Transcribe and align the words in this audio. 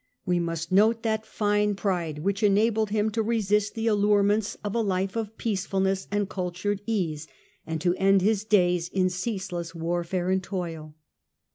We 0.25 0.39
must 0.39 0.71
note 0.71 1.03
that 1.03 1.27
fine 1.27 1.75
pride 1.75 2.17
which 2.23 2.41
enabled 2.41 2.89
him 2.89 3.11
to 3.11 3.21
resist 3.21 3.75
the 3.75 3.85
allurements 3.85 4.57
of 4.63 4.73
a 4.73 4.81
life 4.81 5.15
of 5.15 5.37
peacefulness 5.37 6.07
and 6.09 6.27
cultured 6.27 6.81
ease, 6.87 7.27
and 7.67 7.79
to 7.81 7.93
end 7.97 8.23
his 8.23 8.43
days 8.43 8.87
in 8.89 9.11
ceaseless 9.11 9.75
warfare 9.75 10.31
and 10.31 10.41
toil. 10.41 10.95